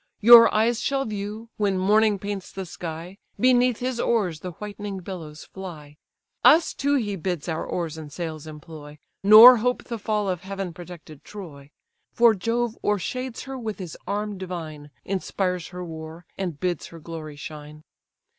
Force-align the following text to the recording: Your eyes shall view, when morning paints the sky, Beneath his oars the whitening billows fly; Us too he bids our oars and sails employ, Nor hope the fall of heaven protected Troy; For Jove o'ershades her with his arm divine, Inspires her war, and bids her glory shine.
Your 0.19 0.51
eyes 0.51 0.79
shall 0.81 1.05
view, 1.05 1.49
when 1.57 1.77
morning 1.77 2.17
paints 2.17 2.51
the 2.51 2.65
sky, 2.65 3.19
Beneath 3.39 3.77
his 3.77 3.99
oars 3.99 4.39
the 4.39 4.53
whitening 4.53 4.97
billows 5.01 5.43
fly; 5.43 5.97
Us 6.43 6.73
too 6.73 6.95
he 6.95 7.15
bids 7.15 7.47
our 7.47 7.63
oars 7.63 7.99
and 7.99 8.11
sails 8.11 8.47
employ, 8.47 8.97
Nor 9.21 9.57
hope 9.57 9.83
the 9.83 9.99
fall 9.99 10.27
of 10.27 10.41
heaven 10.41 10.73
protected 10.73 11.23
Troy; 11.23 11.69
For 12.11 12.33
Jove 12.33 12.75
o'ershades 12.83 13.43
her 13.43 13.59
with 13.59 13.77
his 13.77 13.95
arm 14.07 14.39
divine, 14.39 14.89
Inspires 15.05 15.67
her 15.67 15.85
war, 15.85 16.25
and 16.35 16.59
bids 16.59 16.87
her 16.87 16.97
glory 16.99 17.35
shine. 17.35 17.83